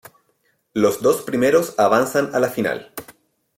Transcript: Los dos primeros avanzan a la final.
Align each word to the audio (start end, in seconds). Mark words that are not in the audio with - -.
Los 0.73 1.03
dos 1.03 1.21
primeros 1.21 1.75
avanzan 1.77 2.33
a 2.33 2.39
la 2.39 2.49
final. 2.49 2.91